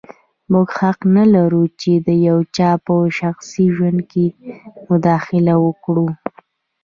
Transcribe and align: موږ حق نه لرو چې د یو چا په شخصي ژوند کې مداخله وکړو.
موږ 0.51 0.67
حق 0.79 0.99
نه 1.15 1.23
لرو 1.33 1.63
چې 1.81 1.91
د 2.07 2.09
یو 2.27 2.39
چا 2.55 2.69
په 2.85 2.95
شخصي 3.19 3.65
ژوند 3.75 3.99
کې 4.11 4.25
مداخله 4.89 5.53
وکړو. 5.65 6.07